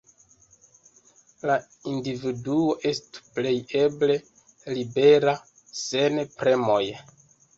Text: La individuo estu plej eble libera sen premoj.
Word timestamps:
La 1.49 1.57
individuo 1.91 2.71
estu 2.93 3.21
plej 3.37 3.53
eble 3.81 4.17
libera 4.77 5.35
sen 5.83 6.19
premoj. 6.41 6.83